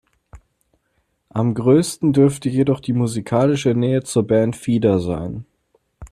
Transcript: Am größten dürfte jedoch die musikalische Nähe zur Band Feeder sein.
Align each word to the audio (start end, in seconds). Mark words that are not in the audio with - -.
Am 1.29 1.53
größten 1.53 2.11
dürfte 2.11 2.49
jedoch 2.49 2.79
die 2.79 2.91
musikalische 2.91 3.75
Nähe 3.75 4.01
zur 4.01 4.25
Band 4.25 4.55
Feeder 4.55 4.99
sein. 4.99 5.45